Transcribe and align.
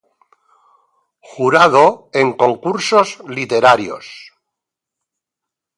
Jurado 1.33 1.85
en 2.21 2.27
concursos 2.41 3.07
literarios. 3.37 4.05